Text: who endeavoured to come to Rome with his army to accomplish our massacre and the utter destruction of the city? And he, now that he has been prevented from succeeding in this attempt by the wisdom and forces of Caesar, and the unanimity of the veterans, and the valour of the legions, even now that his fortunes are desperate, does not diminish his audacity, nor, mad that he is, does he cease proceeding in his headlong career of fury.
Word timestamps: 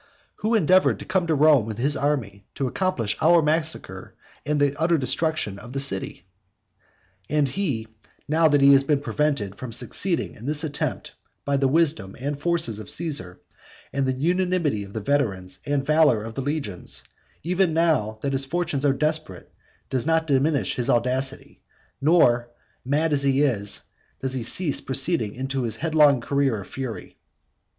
who 0.37 0.55
endeavoured 0.55 0.97
to 0.97 1.05
come 1.05 1.27
to 1.27 1.35
Rome 1.35 1.67
with 1.67 1.77
his 1.77 1.95
army 1.95 2.43
to 2.55 2.65
accomplish 2.65 3.15
our 3.21 3.39
massacre 3.39 4.15
and 4.47 4.59
the 4.59 4.75
utter 4.81 4.97
destruction 4.97 5.59
of 5.59 5.73
the 5.73 5.79
city? 5.79 6.25
And 7.29 7.47
he, 7.47 7.87
now 8.27 8.47
that 8.47 8.61
he 8.61 8.71
has 8.71 8.83
been 8.83 9.01
prevented 9.01 9.59
from 9.59 9.71
succeeding 9.71 10.33
in 10.33 10.47
this 10.47 10.63
attempt 10.63 11.11
by 11.45 11.57
the 11.57 11.67
wisdom 11.67 12.15
and 12.19 12.39
forces 12.39 12.79
of 12.79 12.89
Caesar, 12.89 13.41
and 13.93 14.07
the 14.07 14.13
unanimity 14.13 14.83
of 14.83 14.93
the 14.93 15.01
veterans, 15.01 15.59
and 15.67 15.83
the 15.83 15.85
valour 15.85 16.23
of 16.23 16.33
the 16.33 16.41
legions, 16.41 17.03
even 17.43 17.71
now 17.71 18.17
that 18.23 18.31
his 18.33 18.43
fortunes 18.45 18.83
are 18.83 18.93
desperate, 18.93 19.53
does 19.91 20.07
not 20.07 20.25
diminish 20.25 20.73
his 20.77 20.89
audacity, 20.89 21.61
nor, 22.01 22.49
mad 22.83 23.11
that 23.11 23.21
he 23.21 23.43
is, 23.43 23.83
does 24.19 24.33
he 24.33 24.41
cease 24.41 24.81
proceeding 24.81 25.35
in 25.35 25.47
his 25.47 25.75
headlong 25.75 26.21
career 26.21 26.59
of 26.59 26.67
fury. 26.67 27.19